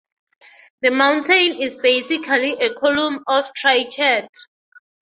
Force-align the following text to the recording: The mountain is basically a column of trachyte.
The 0.81 0.89
mountain 0.89 1.57
is 1.61 1.77
basically 1.77 2.53
a 2.53 2.73
column 2.73 3.23
of 3.27 3.53
trachyte. 3.53 4.27